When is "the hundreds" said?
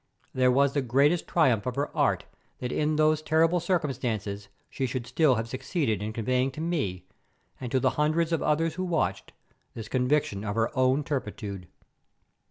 7.79-8.31